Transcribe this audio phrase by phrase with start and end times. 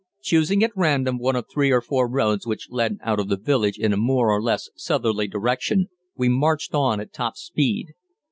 [0.23, 3.77] Choosing at random one of three or four roads which led out of the village
[3.77, 7.93] in a more or less southerly direction, we marched on at top speed.